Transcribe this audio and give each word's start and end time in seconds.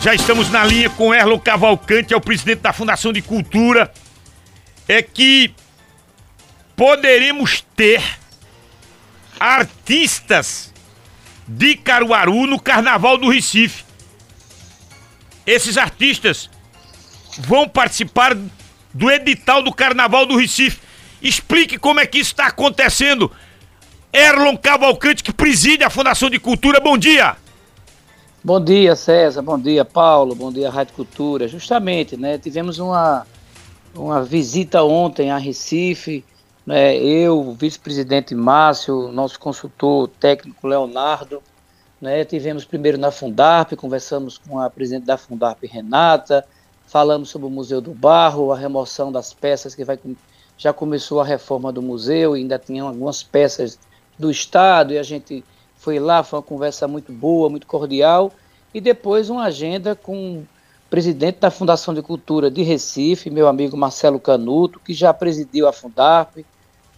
Já 0.00 0.14
estamos 0.14 0.48
na 0.48 0.64
linha 0.64 0.88
com 0.88 1.12
Erlon 1.12 1.40
Cavalcante, 1.40 2.14
é 2.14 2.16
o 2.16 2.20
presidente 2.20 2.60
da 2.60 2.72
Fundação 2.72 3.12
de 3.12 3.20
Cultura. 3.20 3.92
É 4.86 5.02
que 5.02 5.52
poderemos 6.76 7.66
ter 7.74 8.00
artistas 9.40 10.72
de 11.48 11.74
Caruaru 11.74 12.46
no 12.46 12.60
Carnaval 12.60 13.18
do 13.18 13.28
Recife. 13.28 13.82
Esses 15.44 15.76
artistas 15.76 16.48
vão 17.36 17.68
participar 17.68 18.36
do 18.94 19.10
edital 19.10 19.64
do 19.64 19.74
Carnaval 19.74 20.26
do 20.26 20.36
Recife. 20.36 20.78
Explique 21.20 21.76
como 21.76 21.98
é 21.98 22.06
que 22.06 22.18
isso 22.18 22.30
está 22.30 22.46
acontecendo. 22.46 23.32
Erlon 24.12 24.56
Cavalcante, 24.56 25.24
que 25.24 25.32
preside 25.32 25.82
a 25.82 25.90
Fundação 25.90 26.30
de 26.30 26.38
Cultura, 26.38 26.78
bom 26.78 26.96
dia! 26.96 27.36
Bom 28.42 28.62
dia, 28.62 28.94
César. 28.94 29.42
Bom 29.42 29.58
dia, 29.58 29.84
Paulo. 29.84 30.32
Bom 30.32 30.52
dia, 30.52 30.70
Rádio 30.70 30.94
Cultura. 30.94 31.48
Justamente, 31.48 32.16
né? 32.16 32.38
Tivemos 32.38 32.78
uma, 32.78 33.26
uma 33.92 34.22
visita 34.22 34.82
ontem 34.84 35.32
a 35.32 35.36
Recife. 35.36 36.24
Né, 36.64 36.96
eu, 36.96 37.40
o 37.40 37.54
vice-presidente 37.54 38.34
Márcio, 38.34 39.10
nosso 39.10 39.40
consultor 39.40 40.08
técnico 40.20 40.68
Leonardo. 40.68 41.42
Né, 42.00 42.24
tivemos 42.24 42.64
primeiro 42.64 42.96
na 42.96 43.10
Fundarp, 43.10 43.72
conversamos 43.72 44.38
com 44.38 44.60
a 44.60 44.70
presidente 44.70 45.04
da 45.04 45.16
Fundarp, 45.16 45.64
Renata. 45.64 46.44
Falamos 46.86 47.30
sobre 47.30 47.48
o 47.48 47.50
Museu 47.50 47.80
do 47.80 47.92
Barro, 47.92 48.52
a 48.52 48.56
remoção 48.56 49.10
das 49.10 49.32
peças 49.32 49.74
que 49.74 49.84
vai 49.84 49.98
já 50.56 50.72
começou 50.72 51.20
a 51.20 51.24
reforma 51.24 51.72
do 51.72 51.80
museu, 51.80 52.34
ainda 52.34 52.58
tinham 52.58 52.88
algumas 52.88 53.22
peças 53.22 53.78
do 54.18 54.28
Estado 54.28 54.92
e 54.92 54.98
a 54.98 55.02
gente 55.04 55.44
foi 55.78 55.98
lá, 55.98 56.22
foi 56.22 56.38
uma 56.38 56.42
conversa 56.44 56.86
muito 56.86 57.12
boa, 57.12 57.48
muito 57.48 57.66
cordial, 57.66 58.32
e 58.74 58.80
depois 58.80 59.30
uma 59.30 59.44
agenda 59.44 59.94
com 59.94 60.38
o 60.38 60.46
presidente 60.90 61.38
da 61.38 61.50
Fundação 61.50 61.94
de 61.94 62.02
Cultura 62.02 62.50
de 62.50 62.62
Recife, 62.62 63.30
meu 63.30 63.48
amigo 63.48 63.76
Marcelo 63.76 64.18
Canuto, 64.18 64.80
que 64.80 64.92
já 64.92 65.14
presidiu 65.14 65.68
a 65.68 65.72
Fundarp. 65.72 66.38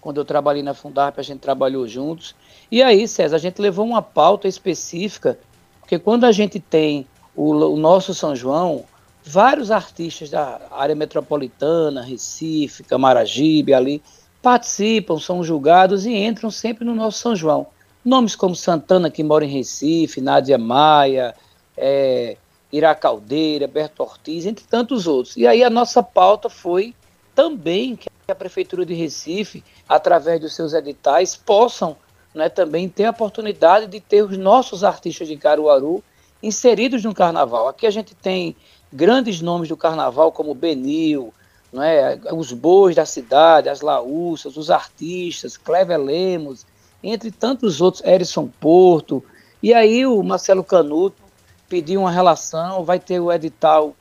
Quando 0.00 0.19
eu 0.19 0.25
trabalhei 0.25 0.62
na 0.62 0.75
Fundarp, 0.75 1.19
a 1.19 1.22
gente 1.22 1.41
trabalhou 1.41 1.87
juntos. 1.87 2.34
E 2.70 2.83
aí, 2.83 3.06
César, 3.06 3.37
a 3.37 3.39
gente 3.39 3.61
levou 3.61 3.84
uma 3.84 4.00
pauta 4.00 4.48
específica, 4.48 5.39
porque 5.81 5.98
quando 5.98 6.25
a 6.25 6.33
gente 6.33 6.59
tem 6.59 7.06
o, 7.37 7.50
o 7.50 7.77
nosso 7.77 8.15
São 8.15 8.34
João, 8.34 8.84
vários 9.22 9.70
artistas 9.70 10.31
da 10.31 10.61
área 10.70 10.94
metropolitana, 10.94 12.03
Recife, 12.03 12.83
Camaragibe, 12.83 13.75
ali, 13.75 14.03
participam, 14.41 15.19
são 15.19 15.44
julgados 15.44 16.06
e 16.06 16.15
entram 16.15 16.50
sempre 16.50 16.84
no 16.84 16.94
nosso 16.94 17.19
São 17.19 17.37
João. 17.37 17.67
Nomes 18.05 18.34
como 18.34 18.56
Santana, 18.56 19.11
que 19.11 19.23
mora 19.23 19.45
em 19.45 19.48
Recife, 19.48 20.20
Nádia 20.20 20.56
Maia, 20.56 21.34
é, 21.77 22.37
Ira 22.73 22.95
Caldeira, 22.95 23.67
Berto 23.67 24.03
Ortiz, 24.03 24.47
entre 24.47 24.65
tantos 24.65 25.06
outros. 25.06 25.37
E 25.37 25.47
aí 25.47 25.62
a 25.62 25.70
nossa 25.70 26.03
pauta 26.03 26.48
foi 26.48 26.95
também 27.34 27.97
que 27.97 28.09
a 28.28 28.34
Prefeitura 28.34 28.87
de 28.87 28.95
Recife, 28.95 29.62
através 29.89 30.41
dos 30.41 30.55
seus 30.55 30.73
editais, 30.73 31.37
possam 31.37 31.97
né, 32.34 32.48
também 32.48 32.89
ter 32.89 33.05
a 33.05 33.11
oportunidade 33.11 33.87
de 33.87 34.01
ter 34.01 34.23
os 34.23 34.37
nossos 34.39 34.84
artistas 34.84 35.28
de 35.28 35.37
Caruaru 35.37 36.03
inseridos 36.43 37.05
no 37.05 37.15
carnaval. 37.15 37.69
Aqui 37.69 37.87
a 37.87 37.91
gente 37.91 38.15
tem 38.15 38.56
grandes 38.93 39.41
nomes 39.41 39.69
do 39.69 39.77
carnaval, 39.77 40.33
como 40.33 40.55
Benil, 40.55 41.34
não 41.73 41.83
é? 41.83 42.19
os 42.33 42.53
bois 42.53 42.97
da 42.97 43.05
cidade, 43.05 43.69
as 43.69 43.81
laúças, 43.81 44.56
os 44.56 44.71
artistas, 44.71 45.56
Clever 45.56 45.98
Lemos, 45.98 46.67
entre 47.03 47.31
tantos 47.31 47.81
outros, 47.81 48.03
Erison 48.05 48.48
Porto. 48.61 49.23
E 49.62 49.73
aí 49.75 50.06
o 50.06 50.23
Marcelo 50.23 50.65
Canuto 50.65 51.23
pediu 51.69 52.01
uma 52.01 52.11
relação, 52.11 52.84
vai 52.84 52.98
ter 52.98 53.20
o 53.20 53.33
edital, 53.33 53.95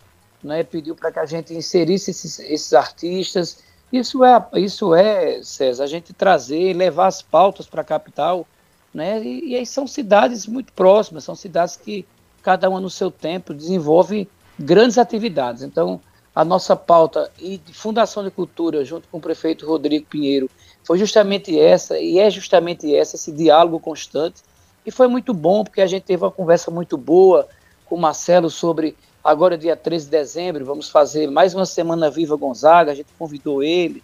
né, 0.43 0.63
pediu 0.63 0.95
para 0.95 1.11
que 1.11 1.19
a 1.19 1.25
gente 1.25 1.53
inserisse 1.53 2.11
esses, 2.11 2.39
esses, 2.39 2.73
artistas. 2.73 3.63
Isso 3.91 4.23
é, 4.23 4.47
isso 4.55 4.95
é, 4.95 5.41
César, 5.43 5.83
a 5.83 5.87
gente 5.87 6.13
trazer, 6.13 6.73
levar 6.73 7.07
as 7.07 7.21
pautas 7.21 7.67
para 7.67 7.81
a 7.81 7.85
capital, 7.85 8.47
né, 8.93 9.21
e, 9.23 9.49
e 9.49 9.55
aí 9.55 9.65
são 9.65 9.85
cidades 9.85 10.47
muito 10.47 10.73
próximas, 10.73 11.23
são 11.23 11.35
cidades 11.35 11.75
que 11.75 12.05
cada 12.41 12.69
uma 12.69 12.79
no 12.79 12.89
seu 12.89 13.11
tempo 13.11 13.53
desenvolve 13.53 14.27
grandes 14.57 14.97
atividades. 14.97 15.61
Então, 15.61 16.01
a 16.33 16.45
nossa 16.45 16.75
pauta 16.75 17.31
e 17.39 17.57
de 17.57 17.73
Fundação 17.73 18.23
de 18.23 18.31
Cultura, 18.31 18.85
junto 18.85 19.07
com 19.09 19.17
o 19.17 19.21
prefeito 19.21 19.65
Rodrigo 19.65 20.05
Pinheiro, 20.05 20.49
foi 20.83 20.97
justamente 20.97 21.59
essa, 21.59 21.99
e 21.99 22.19
é 22.19 22.29
justamente 22.29 22.95
essa, 22.95 23.15
esse 23.15 23.31
diálogo 23.31 23.79
constante. 23.79 24.41
E 24.85 24.91
foi 24.91 25.07
muito 25.07 25.33
bom, 25.33 25.63
porque 25.63 25.81
a 25.81 25.87
gente 25.87 26.03
teve 26.03 26.23
uma 26.23 26.31
conversa 26.31 26.71
muito 26.71 26.97
boa 26.97 27.47
com 27.85 27.95
o 27.95 27.99
Marcelo 27.99 28.49
sobre, 28.49 28.95
agora 29.23 29.57
dia 29.57 29.75
13 29.75 30.05
de 30.05 30.11
dezembro, 30.11 30.65
vamos 30.65 30.89
fazer 30.89 31.29
mais 31.29 31.53
uma 31.53 31.65
Semana 31.65 32.09
Viva 32.09 32.35
Gonzaga, 32.35 32.91
a 32.91 32.95
gente 32.95 33.09
convidou 33.17 33.61
ele, 33.61 34.03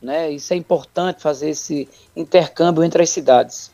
né? 0.00 0.30
Isso 0.30 0.52
é 0.52 0.56
importante, 0.56 1.22
fazer 1.22 1.50
esse 1.50 1.88
intercâmbio 2.16 2.84
entre 2.84 3.02
as 3.02 3.10
cidades. 3.10 3.70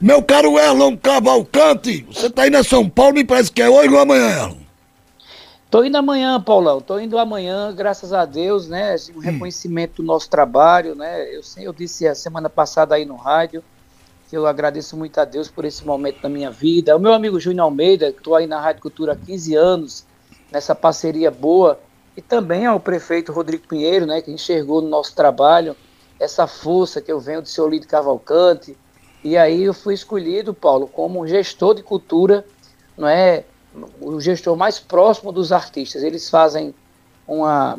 Meu 0.00 0.22
caro 0.22 0.58
Erlon 0.58 0.96
Cavalcante, 0.96 2.06
você 2.10 2.26
está 2.26 2.46
indo 2.46 2.56
a 2.56 2.64
São 2.64 2.88
Paulo, 2.88 3.14
me 3.14 3.24
parece 3.24 3.52
que 3.52 3.62
é 3.62 3.68
hoje 3.68 3.92
ou 3.92 4.00
amanhã, 4.00 4.28
Erlon? 4.30 4.61
Tô 5.72 5.82
indo 5.82 5.96
amanhã, 5.96 6.38
Paulão. 6.38 6.82
Tô 6.82 6.98
indo 6.98 7.16
amanhã, 7.16 7.72
graças 7.74 8.12
a 8.12 8.26
Deus, 8.26 8.68
né? 8.68 8.94
Um 9.16 9.20
reconhecimento 9.20 10.02
do 10.02 10.06
nosso 10.06 10.28
trabalho, 10.28 10.94
né? 10.94 11.34
Eu, 11.34 11.40
eu 11.56 11.72
disse 11.72 12.06
a 12.06 12.14
semana 12.14 12.50
passada 12.50 12.94
aí 12.94 13.06
no 13.06 13.16
rádio 13.16 13.64
que 14.28 14.36
eu 14.36 14.46
agradeço 14.46 14.98
muito 14.98 15.16
a 15.18 15.24
Deus 15.24 15.50
por 15.50 15.64
esse 15.64 15.82
momento 15.86 16.20
da 16.20 16.28
minha 16.28 16.50
vida. 16.50 16.94
O 16.94 17.00
meu 17.00 17.14
amigo 17.14 17.40
Júnior 17.40 17.64
Almeida, 17.64 18.12
que 18.12 18.18
estou 18.18 18.34
aí 18.34 18.46
na 18.46 18.60
Rádio 18.60 18.82
Cultura 18.82 19.14
há 19.14 19.16
15 19.16 19.54
anos, 19.54 20.04
nessa 20.50 20.74
parceria 20.74 21.30
boa, 21.30 21.80
e 22.14 22.20
também 22.20 22.66
ao 22.66 22.78
prefeito 22.78 23.32
Rodrigo 23.32 23.66
Pinheiro, 23.66 24.04
né? 24.04 24.20
Que 24.20 24.30
enxergou 24.30 24.82
no 24.82 24.90
nosso 24.90 25.14
trabalho 25.14 25.74
essa 26.20 26.46
força 26.46 27.00
que 27.00 27.10
eu 27.10 27.18
venho 27.18 27.40
do 27.40 27.48
seu 27.48 27.66
Lídio 27.66 27.88
Cavalcante. 27.88 28.76
E 29.24 29.38
aí 29.38 29.62
eu 29.62 29.72
fui 29.72 29.94
escolhido, 29.94 30.52
Paulo, 30.52 30.86
como 30.86 31.26
gestor 31.26 31.74
de 31.74 31.82
cultura, 31.82 32.44
não 32.94 33.08
é? 33.08 33.46
O 34.00 34.20
gestor 34.20 34.56
mais 34.56 34.78
próximo 34.78 35.32
dos 35.32 35.52
artistas. 35.52 36.02
Eles 36.02 36.28
fazem 36.28 36.74
uma, 37.26 37.78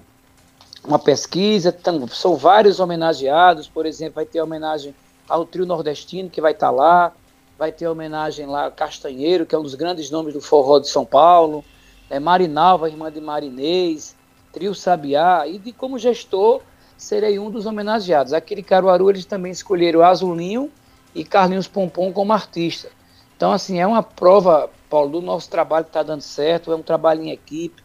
uma 0.83 0.99
pesquisa, 0.99 1.75
são 2.11 2.35
vários 2.35 2.79
homenageados, 2.79 3.67
por 3.67 3.85
exemplo, 3.85 4.15
vai 4.15 4.25
ter 4.25 4.41
homenagem 4.41 4.95
ao 5.27 5.45
trio 5.45 5.65
nordestino 5.65 6.29
que 6.29 6.41
vai 6.41 6.51
estar 6.51 6.67
tá 6.67 6.71
lá, 6.71 7.13
vai 7.57 7.71
ter 7.71 7.87
homenagem 7.87 8.45
lá 8.45 8.65
ao 8.65 8.71
Castanheiro, 8.71 9.45
que 9.45 9.55
é 9.55 9.57
um 9.57 9.63
dos 9.63 9.75
grandes 9.75 10.09
nomes 10.09 10.33
do 10.33 10.41
forró 10.41 10.79
de 10.79 10.89
São 10.89 11.05
Paulo, 11.05 11.63
é 12.09 12.19
Marinalva, 12.19 12.89
irmã 12.89 13.11
de 13.11 13.21
Marinês, 13.21 14.15
Trio 14.51 14.75
Sabiá, 14.75 15.47
e 15.47 15.57
de 15.57 15.71
como 15.71 15.97
gestor 15.97 16.61
serei 16.97 17.39
um 17.39 17.49
dos 17.49 17.65
homenageados. 17.65 18.33
Aquele 18.33 18.63
Caruaru 18.63 19.09
eles 19.09 19.25
também 19.25 19.51
escolheram 19.51 20.03
Azulinho 20.03 20.71
e 21.13 21.23
Carlinhos 21.23 21.67
Pompom 21.67 22.11
como 22.11 22.33
artista. 22.33 22.89
Então, 23.43 23.51
assim, 23.51 23.77
é 23.77 23.85
uma 23.85 24.01
prova 24.01 24.69
Paulo, 24.89 25.19
do 25.19 25.21
nosso 25.21 25.49
trabalho 25.49 25.83
que 25.83 25.89
está 25.89 26.01
dando 26.01 26.21
certo, 26.21 26.71
é 26.71 26.75
um 26.77 26.81
trabalho 26.81 27.23
em 27.23 27.29
equipe, 27.29 27.83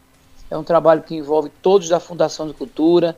é 0.49 0.57
um 0.57 0.63
trabalho 0.63 1.03
que 1.03 1.13
envolve 1.13 1.51
todos 1.61 1.89
da 1.89 1.99
Fundação 1.99 2.47
de 2.47 2.53
Cultura, 2.53 3.13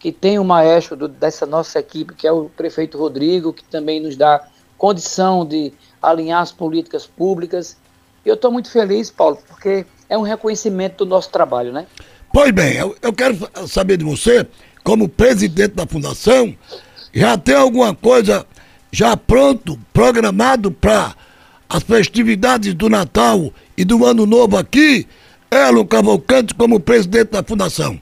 que 0.00 0.10
tem 0.10 0.36
o 0.36 0.44
maestro 0.44 0.96
do, 0.96 1.06
dessa 1.06 1.46
nossa 1.46 1.78
equipe, 1.78 2.12
que 2.12 2.26
é 2.26 2.32
o 2.32 2.46
prefeito 2.46 2.98
Rodrigo, 2.98 3.52
que 3.52 3.62
também 3.62 4.00
nos 4.00 4.16
dá 4.16 4.44
condição 4.76 5.46
de 5.46 5.72
alinhar 6.02 6.42
as 6.42 6.50
políticas 6.50 7.06
públicas. 7.06 7.76
E 8.26 8.28
eu 8.28 8.34
estou 8.34 8.50
muito 8.50 8.72
feliz, 8.72 9.08
Paulo, 9.08 9.38
porque 9.46 9.86
é 10.08 10.18
um 10.18 10.22
reconhecimento 10.22 11.04
do 11.04 11.06
nosso 11.08 11.30
trabalho, 11.30 11.72
né? 11.72 11.86
Pois 12.32 12.50
bem, 12.50 12.72
eu, 12.72 12.96
eu 13.00 13.12
quero 13.12 13.38
saber 13.68 13.98
de 13.98 14.04
você, 14.04 14.44
como 14.82 15.08
presidente 15.08 15.76
da 15.76 15.86
Fundação, 15.86 16.56
já 17.12 17.38
tem 17.38 17.54
alguma 17.54 17.94
coisa 17.94 18.44
já 18.90 19.16
pronto, 19.16 19.78
programado 19.92 20.72
para 20.72 21.14
as 21.68 21.82
festividades 21.82 22.74
do 22.74 22.88
Natal 22.88 23.52
e 23.76 23.84
do 23.84 24.04
Ano 24.04 24.26
Novo 24.26 24.56
aqui, 24.56 25.06
Elon 25.50 25.86
Cavalcante 25.86 26.54
como 26.54 26.80
presidente 26.80 27.30
da 27.30 27.42
fundação. 27.42 28.00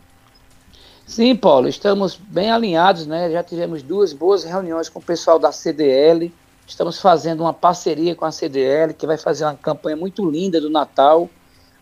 Sim, 1.07 1.37
Paulo, 1.37 1.69
estamos 1.69 2.17
bem 2.17 2.51
alinhados, 2.51 3.07
né? 3.07 3.31
Já 3.31 3.43
tivemos 3.43 3.83
duas 3.83 4.13
boas 4.13 4.45
reuniões 4.45 4.89
com 4.89 4.99
o 4.99 5.03
pessoal 5.03 5.39
da 5.39 5.53
CDL. 5.53 6.33
Estamos 6.67 6.99
fazendo 7.01 7.41
uma 7.41 7.53
parceria 7.53 8.15
com 8.15 8.25
a 8.25 8.33
CDL, 8.33 8.95
que 8.95 9.07
vai 9.07 9.19
fazer 9.19 9.45
uma 9.45 9.55
campanha 9.55 9.97
muito 9.97 10.29
linda 10.29 10.61
do 10.61 10.71
Natal. 10.71 11.29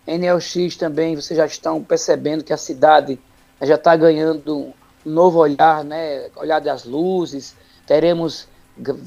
NLX 0.07 0.75
também, 0.77 1.15
vocês 1.15 1.37
já 1.37 1.47
estão 1.47 1.81
percebendo 1.83 2.43
que 2.43 2.53
a 2.53 2.57
cidade 2.57 3.21
já 3.63 3.77
está 3.77 3.95
ganhando 3.95 4.73
um 5.07 5.13
novo 5.13 5.39
olhar, 5.39 5.85
né? 5.85 6.29
Olhar 6.35 6.59
das 6.59 6.85
luzes. 6.85 7.55
Teremos 7.87 8.49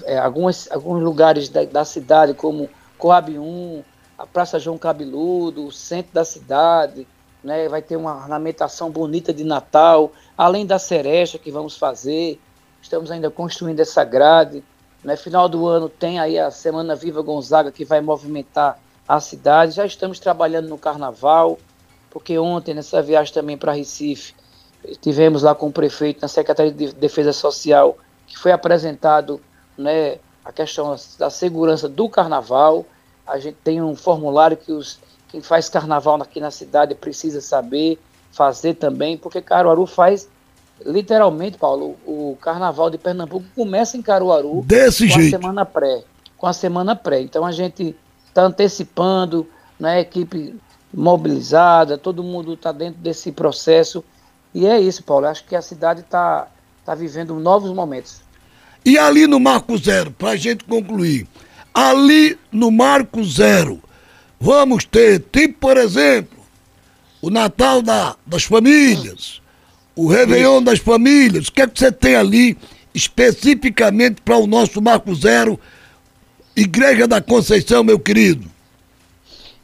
é, 0.06 0.18
algumas, 0.18 0.70
alguns 0.72 1.02
lugares 1.02 1.50
da, 1.50 1.64
da, 1.64 1.86
cidade, 1.86 2.34
como 2.34 2.70
Coab 2.98 3.38
1, 3.38 3.84
a 4.18 4.26
Praça 4.26 4.60
João 4.60 4.78
Cabeludo, 4.78 5.66
o 5.66 5.72
centro 5.72 6.14
da 6.14 6.24
cidade, 6.24 7.08
né, 7.44 7.68
vai 7.68 7.82
ter 7.82 7.98
uma 7.98 8.16
ornamentação 8.16 8.90
bonita 8.90 9.34
de 9.34 9.44
Natal, 9.44 10.12
além 10.38 10.66
da 10.66 10.80
cereja 10.80 11.38
que 11.38 11.52
vamos 11.52 11.78
fazer, 11.78 12.40
estamos 12.82 13.12
ainda 13.12 13.30
construindo 13.30 13.80
essa 13.80 14.04
grade. 14.04 14.64
Né, 15.04 15.18
final 15.18 15.50
do 15.50 15.68
ano 15.68 15.90
tem 15.90 16.20
aí 16.20 16.40
a 16.40 16.50
Semana 16.50 16.96
Viva 16.96 17.22
Gonzaga, 17.22 17.72
que 17.72 17.84
vai 17.84 18.00
movimentar 18.00 18.80
a 19.08 19.20
cidade. 19.20 19.74
Já 19.74 19.86
estamos 19.86 20.20
trabalhando 20.20 20.70
no 20.70 20.78
carnaval, 20.78 21.60
porque 22.10 22.38
ontem, 22.38 22.74
nessa 22.74 23.02
viagem 23.02 23.34
também 23.34 23.58
para 23.58 23.74
Recife, 23.74 24.34
tivemos 25.02 25.44
lá 25.44 25.54
com 25.54 25.68
o 25.68 25.72
prefeito 25.72 26.22
na 26.22 26.28
Secretaria 26.28 26.72
de 26.72 26.94
Defesa 26.94 27.34
Social, 27.34 27.98
que 28.28 28.38
foi 28.38 28.52
apresentado 28.52 29.42
né, 29.78 30.18
a 30.44 30.52
questão 30.52 30.96
da 31.18 31.30
segurança 31.30 31.88
do 31.88 32.10
carnaval. 32.10 32.86
A 33.26 33.40
gente 33.40 33.58
tem 33.64 33.82
um 33.82 33.96
formulário 33.96 34.58
que 34.58 34.72
os, 34.72 35.00
quem 35.30 35.42
faz 35.42 35.70
carnaval 35.70 36.22
aqui 36.22 36.40
na 36.40 36.52
cidade 36.52 36.96
precisa 36.96 37.42
saber 37.42 38.00
fazer 38.32 38.74
também, 38.74 39.16
porque 39.16 39.42
Caruaru 39.42 39.86
faz 39.86 40.28
literalmente, 40.86 41.58
Paulo, 41.58 41.96
o 42.06 42.38
carnaval 42.42 42.90
de 42.90 42.98
Pernambuco 42.98 43.46
começa 43.56 43.96
em 43.96 44.02
Caruaru 44.02 44.64
Desse 44.64 45.08
com 45.08 45.14
jeito. 45.14 45.36
a 45.36 45.40
semana 45.40 45.66
pré. 45.66 46.04
Com 46.36 46.48
a 46.48 46.54
semana 46.54 46.96
pré. 46.96 47.22
Então 47.22 47.46
a 47.46 47.52
gente 47.52 47.96
está 48.28 48.44
antecipando, 48.44 49.48
né, 49.80 50.00
equipe 50.02 50.60
mobilizada, 50.92 51.98
todo 51.98 52.24
mundo 52.24 52.54
está 52.54 52.72
dentro 52.72 53.00
desse 53.02 53.32
processo. 53.32 54.04
E 54.54 54.66
é 54.66 54.80
isso, 54.80 55.04
Paulo. 55.04 55.28
Acho 55.28 55.46
que 55.46 55.56
a 55.56 55.62
cidade 55.62 56.02
está 56.02 56.48
tá 56.84 56.94
vivendo 56.96 57.36
novos 57.36 57.72
momentos. 57.72 58.22
E 58.86 58.98
ali 58.98 59.28
no 59.28 59.40
Marco 59.40 59.78
Zero, 59.78 60.12
para 60.12 60.32
a 60.32 60.36
gente 60.36 60.64
concluir, 60.66 61.28
ali 61.74 62.38
no 62.52 62.70
Marco 62.70 63.24
Zero, 63.24 63.82
vamos 64.40 64.84
ter, 64.86 65.24
tipo, 65.32 65.60
por 65.60 65.78
exemplo, 65.78 66.38
o 67.22 67.30
Natal 67.30 67.82
da, 67.82 68.16
das 68.26 68.44
famílias, 68.44 69.42
o 69.96 70.08
Réveillon 70.08 70.62
das 70.62 70.80
famílias. 70.80 71.48
O 71.48 71.52
que 71.54 71.62
é 71.62 71.68
que 71.68 71.80
você 71.80 71.92
tem 71.92 72.16
ali 72.16 72.58
especificamente 72.94 74.22
para 74.22 74.38
o 74.38 74.46
nosso 74.46 74.82
Marco 74.82 75.16
Zero, 75.16 75.60
Igreja 76.56 77.08
da 77.08 77.22
Conceição, 77.22 77.84
meu 77.84 77.98
querido? 77.98 78.52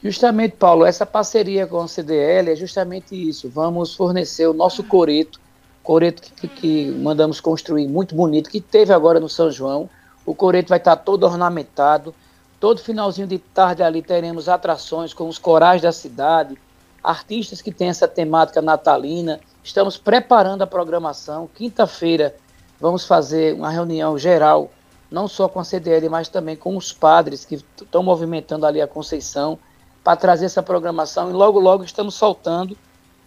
Justamente, 0.01 0.55
Paulo, 0.57 0.85
essa 0.85 1.05
parceria 1.05 1.67
com 1.67 1.81
a 1.81 1.87
CDL 1.87 2.51
é 2.51 2.55
justamente 2.55 3.13
isso. 3.13 3.49
Vamos 3.49 3.93
fornecer 3.93 4.47
o 4.47 4.53
nosso 4.53 4.81
coreto, 4.83 5.39
coreto 5.83 6.21
que, 6.21 6.47
que 6.47 6.91
mandamos 6.91 7.39
construir 7.39 7.87
muito 7.87 8.15
bonito, 8.15 8.49
que 8.49 8.61
teve 8.61 8.93
agora 8.93 9.19
no 9.19 9.29
São 9.29 9.51
João. 9.51 9.89
O 10.25 10.35
coreto 10.35 10.69
vai 10.69 10.77
estar 10.77 10.95
todo 10.97 11.23
ornamentado. 11.23 12.13
Todo 12.59 12.81
finalzinho 12.81 13.27
de 13.27 13.39
tarde 13.39 13.81
ali 13.81 14.01
teremos 14.01 14.49
atrações 14.49 15.13
com 15.13 15.27
os 15.27 15.37
corais 15.37 15.81
da 15.81 15.91
cidade, 15.91 16.57
artistas 17.03 17.61
que 17.61 17.71
têm 17.71 17.89
essa 17.89 18.07
temática 18.07 18.61
natalina. 18.61 19.39
Estamos 19.63 19.97
preparando 19.97 20.61
a 20.61 20.67
programação. 20.67 21.49
Quinta-feira 21.55 22.35
vamos 22.79 23.05
fazer 23.05 23.55
uma 23.55 23.69
reunião 23.69 24.17
geral, 24.17 24.69
não 25.09 25.27
só 25.27 25.47
com 25.47 25.59
a 25.59 25.63
CDL, 25.63 26.09
mas 26.09 26.29
também 26.29 26.55
com 26.55 26.75
os 26.75 26.93
padres 26.93 27.45
que 27.45 27.55
estão 27.55 28.03
movimentando 28.03 28.65
ali 28.65 28.81
a 28.81 28.87
Conceição 28.87 29.57
para 30.03 30.15
trazer 30.15 30.45
essa 30.45 30.63
programação 30.63 31.29
e 31.29 31.33
logo 31.33 31.59
logo 31.59 31.83
estamos 31.83 32.15
soltando 32.15 32.77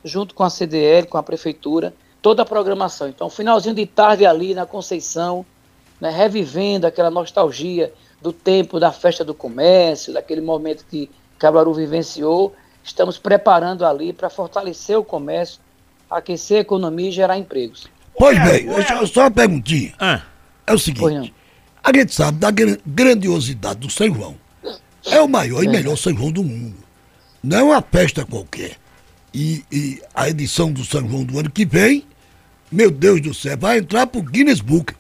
junto 0.05 0.35
com 0.35 0.43
a 0.43 0.51
CDL, 0.51 1.07
com 1.07 1.17
a 1.17 1.23
prefeitura, 1.23 1.95
toda 2.23 2.43
a 2.43 2.47
programação. 2.47 3.09
Então, 3.09 3.29
finalzinho 3.29 3.75
de 3.75 3.85
tarde 3.85 4.25
ali 4.25 4.55
na 4.55 4.65
Conceição, 4.65 5.45
né, 6.01 6.09
revivendo 6.11 6.87
aquela 6.87 7.11
nostalgia 7.11 7.93
do 8.21 8.33
tempo 8.33 8.79
da 8.79 8.93
festa 8.93 9.25
do 9.25 9.35
comércio, 9.35 10.13
daquele 10.13 10.41
momento 10.41 10.85
que 10.89 11.11
Cabaru 11.39 11.75
vivenciou, 11.75 12.55
estamos 12.85 13.19
preparando 13.19 13.85
ali 13.85 14.13
para 14.13 14.31
fortalecer 14.31 14.97
o 14.97 15.05
comércio, 15.05 15.61
aquecer 16.09 16.59
a 16.59 16.61
economia 16.61 17.09
e 17.09 17.13
gerar 17.13 17.37
empregos. 17.37 17.89
Pois 18.17 18.39
bem, 18.45 18.67
eu 18.67 19.07
só 19.07 19.23
uma 19.23 19.31
perguntinha. 19.31 19.93
Ah, 19.99 20.23
É 20.67 20.73
o 20.73 20.79
seguinte, 20.79 21.35
a 21.83 21.93
gente 21.97 22.15
sabe 22.15 22.39
da 22.39 22.51
gran- 22.51 22.79
grandiosidade 22.87 23.81
do 23.81 23.91
São 23.91 24.07
João. 24.07 24.37
É 25.05 25.21
o 25.21 25.29
maior 25.29 25.65
e 25.65 25.69
melhor 25.69 25.97
São 25.97 26.15
João 26.17 26.31
do 26.31 26.45
mundo. 26.45 26.77
Não 27.43 27.59
é 27.59 27.63
uma 27.65 27.83
festa 27.83 28.25
qualquer. 28.25 28.77
E, 29.35 29.65
e 29.73 30.01
a 30.15 30.29
edição 30.29 30.71
do 30.71 30.85
São 30.85 31.09
João 31.09 31.25
do 31.25 31.39
ano 31.41 31.51
que 31.51 31.65
vem, 31.65 32.05
meu 32.73 32.91
Deus 32.91 33.21
do 33.21 33.35
céu, 33.35 33.57
vai 33.57 33.79
entrar 33.79 34.07
pro 34.07 34.23
Guinness 34.23 34.61
Book. 34.61 34.95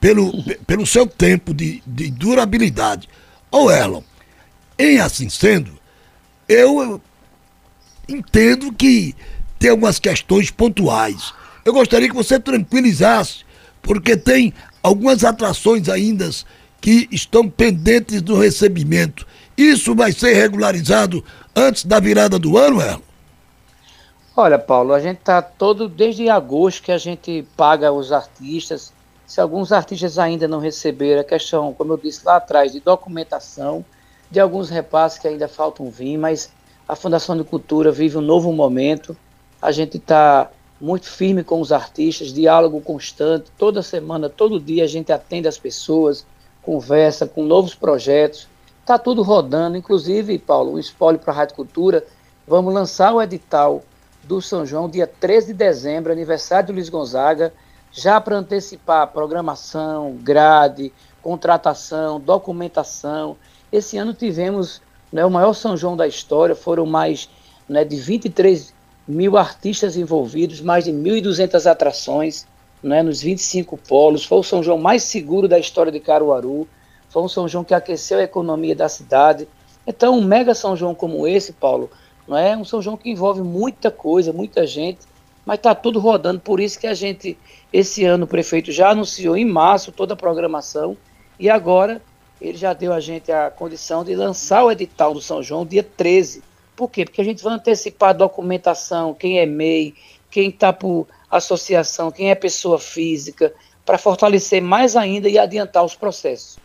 Pelo, 0.00 0.42
pe- 0.42 0.58
pelo 0.66 0.84
seu 0.84 1.06
tempo 1.06 1.54
de, 1.54 1.80
de 1.86 2.10
durabilidade. 2.10 3.08
Ô 3.52 3.70
Elon, 3.70 4.02
em 4.76 4.98
assim 4.98 5.28
sendo, 5.28 5.70
eu 6.48 7.00
entendo 8.08 8.72
que 8.72 9.14
tem 9.60 9.70
algumas 9.70 10.00
questões 10.00 10.50
pontuais. 10.50 11.32
Eu 11.64 11.72
gostaria 11.72 12.08
que 12.08 12.14
você 12.16 12.40
tranquilizasse, 12.40 13.44
porque 13.80 14.16
tem 14.16 14.52
algumas 14.82 15.22
atrações 15.22 15.88
ainda 15.88 16.28
que 16.80 17.06
estão 17.12 17.48
pendentes 17.48 18.20
do 18.20 18.36
recebimento. 18.36 19.24
Isso 19.56 19.94
vai 19.94 20.10
ser 20.10 20.32
regularizado 20.34 21.24
antes 21.54 21.84
da 21.84 22.00
virada 22.00 22.40
do 22.40 22.58
ano, 22.58 22.80
Erlon? 22.80 23.00
Olha, 24.34 24.58
Paulo, 24.58 24.94
a 24.94 25.00
gente 25.00 25.18
está 25.18 25.42
todo 25.42 25.86
desde 25.86 26.30
agosto 26.30 26.84
que 26.84 26.90
a 26.90 26.96
gente 26.96 27.46
paga 27.54 27.92
os 27.92 28.10
artistas. 28.12 28.90
Se 29.26 29.42
alguns 29.42 29.72
artistas 29.72 30.18
ainda 30.18 30.48
não 30.48 30.58
receberam, 30.58 31.20
a 31.20 31.24
questão, 31.24 31.74
como 31.74 31.92
eu 31.92 31.98
disse 31.98 32.24
lá 32.24 32.36
atrás, 32.36 32.72
de 32.72 32.80
documentação, 32.80 33.84
de 34.30 34.40
alguns 34.40 34.70
repasses 34.70 35.18
que 35.18 35.28
ainda 35.28 35.46
faltam 35.48 35.90
vir, 35.90 36.16
mas 36.16 36.50
a 36.88 36.96
Fundação 36.96 37.36
de 37.36 37.44
Cultura 37.44 37.92
vive 37.92 38.16
um 38.16 38.22
novo 38.22 38.50
momento. 38.54 39.14
A 39.60 39.70
gente 39.70 39.98
está 39.98 40.50
muito 40.80 41.10
firme 41.10 41.44
com 41.44 41.60
os 41.60 41.70
artistas, 41.70 42.32
diálogo 42.32 42.80
constante, 42.80 43.52
toda 43.58 43.82
semana, 43.82 44.30
todo 44.30 44.58
dia 44.58 44.84
a 44.84 44.88
gente 44.88 45.12
atende 45.12 45.46
as 45.46 45.58
pessoas, 45.58 46.24
conversa 46.62 47.26
com 47.26 47.44
novos 47.44 47.74
projetos. 47.74 48.48
Está 48.80 48.98
tudo 48.98 49.22
rodando, 49.22 49.76
inclusive, 49.76 50.38
Paulo, 50.38 50.72
um 50.72 50.78
espólio 50.78 51.20
para 51.20 51.34
a 51.34 51.36
Rádio 51.36 51.54
Cultura. 51.54 52.02
Vamos 52.48 52.72
lançar 52.72 53.12
o 53.12 53.20
edital 53.20 53.82
do 54.24 54.40
São 54.40 54.64
João, 54.64 54.88
dia 54.88 55.06
13 55.06 55.48
de 55.48 55.54
dezembro, 55.54 56.12
aniversário 56.12 56.68
de 56.68 56.72
Luiz 56.72 56.88
Gonzaga, 56.88 57.52
já 57.90 58.20
para 58.20 58.36
antecipar 58.36 59.06
programação, 59.08 60.16
grade, 60.22 60.92
contratação, 61.20 62.20
documentação. 62.20 63.36
Esse 63.70 63.98
ano 63.98 64.14
tivemos 64.14 64.80
né, 65.12 65.24
o 65.24 65.30
maior 65.30 65.52
São 65.52 65.76
João 65.76 65.96
da 65.96 66.06
história, 66.06 66.54
foram 66.54 66.86
mais 66.86 67.28
né, 67.68 67.84
de 67.84 67.96
23 67.96 68.72
mil 69.06 69.36
artistas 69.36 69.96
envolvidos, 69.96 70.60
mais 70.60 70.84
de 70.84 70.92
1.200 70.92 71.70
atrações 71.70 72.46
né, 72.82 73.02
nos 73.02 73.20
25 73.20 73.76
polos. 73.76 74.24
Foi 74.24 74.38
o 74.38 74.42
São 74.42 74.62
João 74.62 74.78
mais 74.78 75.02
seguro 75.02 75.46
da 75.46 75.58
história 75.58 75.92
de 75.92 76.00
Caruaru, 76.00 76.66
foi 77.08 77.22
um 77.22 77.28
São 77.28 77.46
João 77.46 77.62
que 77.62 77.74
aqueceu 77.74 78.18
a 78.18 78.22
economia 78.22 78.74
da 78.74 78.88
cidade. 78.88 79.46
Então, 79.86 80.16
um 80.16 80.24
mega 80.24 80.54
São 80.54 80.74
João 80.74 80.94
como 80.94 81.26
esse, 81.26 81.52
Paulo, 81.52 81.90
não 82.32 82.38
é 82.38 82.56
um 82.56 82.64
São 82.64 82.80
João 82.80 82.96
que 82.96 83.10
envolve 83.10 83.42
muita 83.42 83.90
coisa, 83.90 84.32
muita 84.32 84.66
gente, 84.66 85.00
mas 85.44 85.58
está 85.58 85.74
tudo 85.74 86.00
rodando. 86.00 86.40
Por 86.40 86.60
isso 86.60 86.78
que 86.78 86.86
a 86.86 86.94
gente, 86.94 87.36
esse 87.70 88.04
ano, 88.04 88.24
o 88.24 88.26
prefeito 88.26 88.72
já 88.72 88.88
anunciou 88.88 89.36
em 89.36 89.44
março 89.44 89.92
toda 89.92 90.14
a 90.14 90.16
programação 90.16 90.96
e 91.38 91.50
agora 91.50 92.00
ele 92.40 92.56
já 92.56 92.72
deu 92.72 92.90
a 92.90 93.00
gente 93.00 93.30
a 93.30 93.50
condição 93.50 94.02
de 94.02 94.14
lançar 94.14 94.64
o 94.64 94.72
edital 94.72 95.12
do 95.12 95.20
São 95.20 95.42
João 95.42 95.66
dia 95.66 95.82
13. 95.82 96.42
Por 96.74 96.88
quê? 96.88 97.04
Porque 97.04 97.20
a 97.20 97.24
gente 97.24 97.44
vai 97.44 97.52
antecipar 97.52 98.10
a 98.10 98.14
documentação, 98.14 99.12
quem 99.12 99.38
é 99.38 99.44
MEI, 99.44 99.94
quem 100.30 100.48
está 100.48 100.72
por 100.72 101.06
associação, 101.30 102.10
quem 102.10 102.30
é 102.30 102.34
pessoa 102.34 102.78
física, 102.78 103.52
para 103.84 103.98
fortalecer 103.98 104.62
mais 104.62 104.96
ainda 104.96 105.28
e 105.28 105.38
adiantar 105.38 105.84
os 105.84 105.94
processos. 105.94 106.56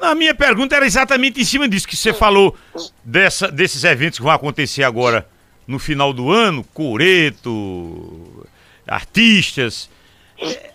A 0.00 0.14
minha 0.14 0.34
pergunta 0.34 0.76
era 0.76 0.86
exatamente 0.86 1.40
em 1.40 1.44
cima 1.44 1.68
disso 1.68 1.88
que 1.88 1.96
você 1.96 2.12
falou, 2.12 2.56
dessa, 3.04 3.50
desses 3.50 3.82
eventos 3.82 4.18
que 4.18 4.24
vão 4.24 4.32
acontecer 4.32 4.84
agora 4.84 5.28
no 5.66 5.78
final 5.78 6.12
do 6.12 6.30
ano, 6.30 6.62
Coreto, 6.72 8.46
artistas. 8.86 9.90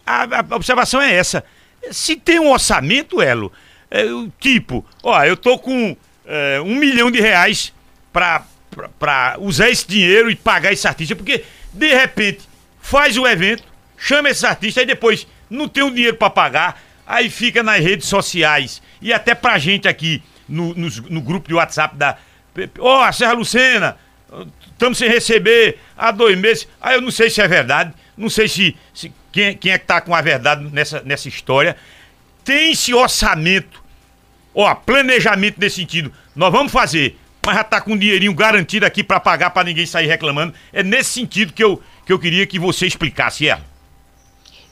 A, 0.06 0.24
a 0.24 0.56
observação 0.56 1.02
é 1.02 1.14
essa. 1.14 1.44
Se 1.92 2.16
tem 2.16 2.40
um 2.40 2.52
orçamento, 2.52 3.22
Elo, 3.22 3.52
é, 3.90 4.06
tipo, 4.40 4.86
ó, 5.02 5.24
eu 5.24 5.38
tô 5.38 5.58
com 5.58 5.96
é, 6.26 6.60
um 6.62 6.76
milhão 6.76 7.10
de 7.10 7.22
reais 7.22 7.74
pra 8.12 8.46
usar 9.40 9.70
esse 9.70 9.88
dinheiro 9.88 10.30
e 10.30 10.36
pagar 10.36 10.74
esse 10.74 10.88
artista, 10.88 11.16
porque 11.16 11.44
de 11.72 11.94
repente 11.94 12.42
faz 12.82 13.18
o 13.18 13.26
evento, 13.26 13.64
chama 13.98 14.30
esses 14.30 14.44
artistas, 14.44 14.82
aí 14.82 14.88
depois 14.88 15.28
não 15.50 15.68
tem 15.68 15.84
o 15.84 15.92
dinheiro 15.92 16.18
pra 16.18 16.30
pagar, 16.30 16.82
aí 17.14 17.30
fica 17.30 17.62
nas 17.62 17.80
redes 17.80 18.08
sociais 18.08 18.82
e 19.02 19.14
até 19.14 19.36
pra 19.36 19.60
gente 19.60 19.88
aqui 19.88 20.22
no, 20.50 20.74
no, 20.74 20.90
no 21.10 21.22
grupo 21.22 21.48
de 21.48 21.54
WhatsApp 21.54 21.96
da. 21.96 22.18
Ó, 22.80 23.04
a 23.04 23.12
Serra 23.12 23.34
Lucena, 23.34 23.98
estamos 24.72 24.98
sem 24.98 25.08
receber 25.10 25.80
há 25.96 26.12
dois 26.12 26.38
meses. 26.38 26.68
Aí 26.82 26.96
eu 26.96 27.02
não 27.02 27.12
sei 27.12 27.30
se 27.30 27.42
é 27.42 27.48
verdade, 27.48 27.94
não 28.18 28.30
sei 28.30 28.48
se, 28.48 28.76
se 28.94 29.14
quem, 29.32 29.56
quem 29.56 29.72
é 29.72 29.78
que 29.78 29.86
tá 29.86 30.02
com 30.02 30.14
a 30.14 30.22
verdade 30.22 30.68
nessa, 30.72 31.02
nessa 31.04 31.28
história. 31.28 31.76
Tem 32.44 32.72
esse 32.72 32.94
orçamento, 32.94 33.82
ó, 34.54 34.74
planejamento 34.74 35.60
nesse 35.60 35.78
sentido. 35.78 36.12
Nós 36.36 36.52
vamos 36.52 36.72
fazer, 36.72 37.18
mas 37.46 37.56
já 37.56 37.64
tá 37.64 37.80
com 37.80 37.94
um 37.94 37.98
dinheirinho 37.98 38.34
garantido 38.34 38.86
aqui 38.86 39.04
pra 39.04 39.20
pagar 39.20 39.52
pra 39.52 39.64
ninguém 39.64 39.86
sair 39.86 40.08
reclamando. 40.08 40.54
É 40.74 40.84
nesse 40.84 41.12
sentido 41.12 41.54
que 41.54 41.64
eu, 41.64 41.82
que 42.06 42.12
eu 42.12 42.20
queria 42.20 42.46
que 42.46 42.60
você 42.60 42.86
explicasse, 42.88 43.46
Erlo. 43.46 43.73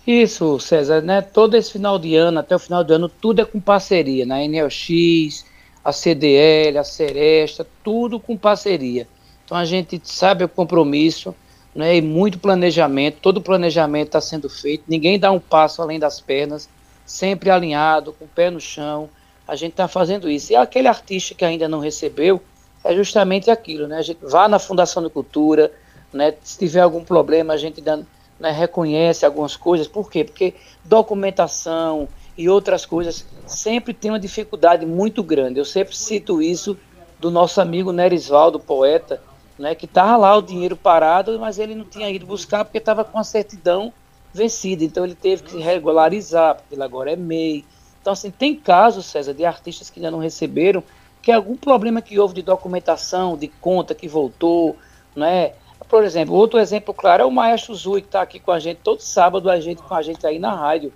Isso, 0.05 0.59
César, 0.59 1.01
né? 1.01 1.21
Todo 1.21 1.55
esse 1.55 1.71
final 1.71 1.99
de 1.99 2.15
ano, 2.15 2.39
até 2.39 2.55
o 2.55 2.59
final 2.59 2.83
do 2.83 2.93
ano, 2.93 3.07
tudo 3.07 3.41
é 3.41 3.45
com 3.45 3.59
parceria, 3.59 4.25
na 4.25 4.43
NLX, 4.43 5.45
a 5.83 5.91
CDL, 5.91 6.77
a 6.77 6.83
Seresta, 6.83 7.67
tudo 7.83 8.19
com 8.19 8.35
parceria. 8.35 9.07
Então 9.45 9.57
a 9.57 9.65
gente 9.65 10.01
sabe 10.03 10.43
o 10.43 10.49
compromisso 10.49 11.35
né, 11.75 11.97
e 11.97 12.01
muito 12.01 12.39
planejamento, 12.39 13.19
todo 13.21 13.41
planejamento 13.41 14.07
está 14.07 14.21
sendo 14.21 14.49
feito, 14.49 14.83
ninguém 14.87 15.19
dá 15.19 15.31
um 15.31 15.39
passo 15.39 15.81
além 15.81 15.99
das 15.99 16.19
pernas, 16.19 16.69
sempre 17.05 17.49
alinhado, 17.49 18.13
com 18.13 18.25
o 18.25 18.27
pé 18.27 18.49
no 18.49 18.59
chão, 18.59 19.09
a 19.47 19.55
gente 19.55 19.71
está 19.71 19.87
fazendo 19.87 20.29
isso. 20.29 20.51
E 20.51 20.55
aquele 20.55 20.87
artista 20.87 21.35
que 21.35 21.45
ainda 21.45 21.67
não 21.67 21.79
recebeu, 21.79 22.41
é 22.83 22.95
justamente 22.95 23.51
aquilo, 23.51 23.87
né? 23.87 23.97
A 23.97 24.01
gente 24.01 24.19
vá 24.23 24.47
na 24.47 24.57
Fundação 24.57 25.03
de 25.03 25.09
Cultura, 25.09 25.71
né? 26.11 26.33
Se 26.41 26.57
tiver 26.57 26.79
algum 26.79 27.03
problema, 27.03 27.53
a 27.53 27.57
gente 27.57 27.81
dá, 27.81 27.99
né, 28.41 28.51
reconhece 28.51 29.25
algumas 29.25 29.55
coisas. 29.55 29.87
Por 29.87 30.09
quê? 30.09 30.23
Porque 30.23 30.55
documentação 30.83 32.09
e 32.35 32.49
outras 32.49 32.85
coisas 32.85 33.25
sempre 33.45 33.93
tem 33.93 34.09
uma 34.09 34.19
dificuldade 34.19 34.85
muito 34.85 35.21
grande. 35.23 35.59
Eu 35.59 35.65
sempre 35.65 35.95
cito 35.95 36.41
isso 36.41 36.75
do 37.19 37.29
nosso 37.29 37.61
amigo 37.61 37.91
Nerisvaldo, 37.91 38.59
poeta, 38.59 39.21
né, 39.59 39.75
que 39.75 39.85
estava 39.85 40.17
lá 40.17 40.35
o 40.35 40.41
dinheiro 40.41 40.75
parado, 40.75 41.39
mas 41.39 41.59
ele 41.59 41.75
não 41.75 41.85
tinha 41.85 42.09
ido 42.09 42.25
buscar 42.25 42.65
porque 42.65 42.79
estava 42.79 43.03
com 43.03 43.19
a 43.19 43.23
certidão 43.23 43.93
vencida. 44.33 44.83
Então 44.83 45.05
ele 45.05 45.15
teve 45.15 45.43
que 45.43 45.59
regularizar, 45.59 46.55
porque 46.55 46.73
ele 46.73 46.83
agora 46.83 47.11
é 47.11 47.15
MEI. 47.15 47.63
Então, 48.01 48.13
assim, 48.13 48.31
tem 48.31 48.55
casos, 48.55 49.05
César, 49.05 49.35
de 49.35 49.45
artistas 49.45 49.91
que 49.91 49.99
ainda 49.99 50.09
não 50.09 50.17
receberam, 50.17 50.83
que 51.21 51.31
algum 51.31 51.55
problema 51.55 52.01
que 52.01 52.17
houve 52.17 52.33
de 52.33 52.41
documentação, 52.41 53.37
de 53.37 53.47
conta 53.47 53.93
que 53.93 54.07
voltou, 54.07 54.75
né? 55.15 55.51
Por 55.87 56.03
exemplo, 56.03 56.35
outro 56.35 56.59
exemplo 56.59 56.93
claro 56.93 57.23
é 57.23 57.25
o 57.25 57.31
Maestro 57.31 57.75
Zui, 57.75 58.01
que 58.01 58.07
está 58.07 58.21
aqui 58.21 58.39
com 58.39 58.51
a 58.51 58.59
gente 58.59 58.79
todo 58.83 59.01
sábado, 59.01 59.49
a 59.49 59.59
gente 59.59 59.81
com 59.81 59.93
a 59.93 60.01
gente 60.01 60.25
aí 60.25 60.39
na 60.39 60.53
rádio. 60.53 60.93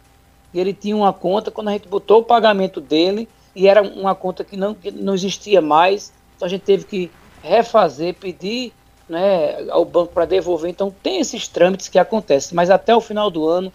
E 0.54 0.60
ele 0.60 0.74
tinha 0.74 0.96
uma 0.96 1.12
conta, 1.12 1.52
quando 1.52 1.68
a 1.68 1.72
gente 1.72 1.88
botou 1.88 2.20
o 2.20 2.24
pagamento 2.24 2.80
dele, 2.80 3.28
e 3.56 3.68
era 3.68 3.82
uma 3.82 4.16
conta 4.16 4.44
que 4.44 4.56
não, 4.56 4.74
que 4.74 4.92
não 4.92 5.14
existia 5.14 5.62
mais, 5.62 6.14
então 6.36 6.46
a 6.46 6.50
gente 6.50 6.62
teve 6.62 6.86
que 6.86 7.12
refazer, 7.42 8.14
pedir 8.16 8.74
né, 9.08 9.70
ao 9.70 9.86
banco 9.86 10.14
para 10.14 10.26
devolver. 10.26 10.70
Então 10.70 10.94
tem 11.04 11.20
esses 11.20 11.48
trâmites 11.48 11.88
que 11.88 12.00
acontecem, 12.00 12.56
mas 12.56 12.70
até 12.70 12.96
o 12.96 13.02
final 13.02 13.30
do 13.30 13.48
ano, 13.48 13.72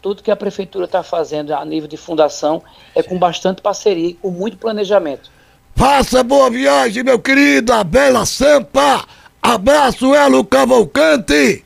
tudo 0.00 0.22
que 0.22 0.30
a 0.30 0.36
prefeitura 0.36 0.84
está 0.84 1.02
fazendo 1.02 1.54
a 1.54 1.64
nível 1.64 1.88
de 1.88 1.96
fundação 1.96 2.62
é 2.94 3.02
com 3.02 3.18
bastante 3.18 3.62
parceria 3.62 4.08
e 4.10 4.14
com 4.14 4.30
muito 4.30 4.56
planejamento. 4.56 5.30
Faça 5.74 6.22
boa 6.22 6.50
viagem, 6.50 7.02
meu 7.02 7.18
querido, 7.18 7.72
a 7.72 7.82
Bela 7.82 8.24
Sampa! 8.24 9.04
Abraço, 9.44 10.14
Elo 10.14 10.42
Cavalcante! 10.42 11.62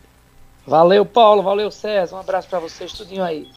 Valeu, 0.66 1.06
Paulo. 1.06 1.44
Valeu, 1.44 1.70
César. 1.70 2.16
Um 2.16 2.18
abraço 2.18 2.48
para 2.48 2.58
vocês, 2.58 2.92
tudinho 2.92 3.22
aí. 3.22 3.46